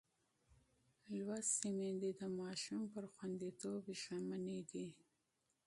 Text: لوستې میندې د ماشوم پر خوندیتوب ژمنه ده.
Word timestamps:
لوستې 1.17 1.69
میندې 1.77 2.11
د 2.21 2.21
ماشوم 2.39 2.81
پر 2.93 3.03
خوندیتوب 3.13 3.83
ژمنه 4.01 4.59
ده. 4.71 4.87